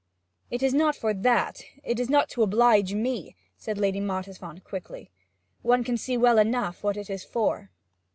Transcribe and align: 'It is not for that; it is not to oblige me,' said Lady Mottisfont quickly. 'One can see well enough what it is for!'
'It 0.49 0.63
is 0.63 0.73
not 0.73 0.95
for 0.95 1.13
that; 1.13 1.61
it 1.83 1.99
is 1.99 2.09
not 2.09 2.27
to 2.27 2.41
oblige 2.41 2.95
me,' 2.95 3.35
said 3.55 3.77
Lady 3.77 3.99
Mottisfont 3.99 4.63
quickly. 4.63 5.11
'One 5.61 5.83
can 5.83 5.95
see 5.95 6.17
well 6.17 6.39
enough 6.39 6.83
what 6.83 6.97
it 6.97 7.07
is 7.07 7.23
for!' 7.23 7.69